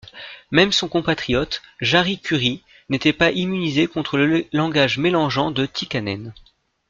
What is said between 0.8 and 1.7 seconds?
compatriote